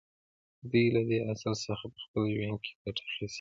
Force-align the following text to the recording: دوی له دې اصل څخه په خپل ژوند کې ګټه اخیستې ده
دوی 0.69 0.85
له 0.95 1.01
دې 1.09 1.19
اصل 1.33 1.53
څخه 1.65 1.85
په 1.93 1.99
خپل 2.05 2.23
ژوند 2.33 2.57
کې 2.63 2.71
ګټه 2.83 3.01
اخیستې 3.09 3.27
ده 3.27 3.29